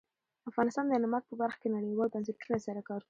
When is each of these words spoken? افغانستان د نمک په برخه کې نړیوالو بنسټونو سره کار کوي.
افغانستان 0.49 0.85
د 0.87 0.93
نمک 1.03 1.23
په 1.27 1.35
برخه 1.41 1.57
کې 1.61 1.73
نړیوالو 1.75 2.13
بنسټونو 2.13 2.57
سره 2.67 2.79
کار 2.87 2.87
کوي. 2.87 2.99